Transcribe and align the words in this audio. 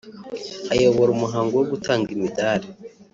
Ayobora 0.73 1.09
umuhango 1.13 1.53
wo 1.55 1.65
gutanga 1.71 2.07
imidali 2.15 2.67